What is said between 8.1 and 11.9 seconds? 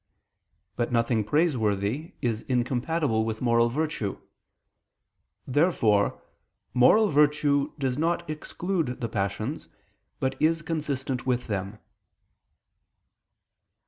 exclude the passions, but is consistent with them.